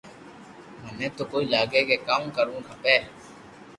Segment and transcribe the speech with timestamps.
[0.83, 2.95] مني تو ڪوئي لاگي ڪي ڪاو ڪروُ کپي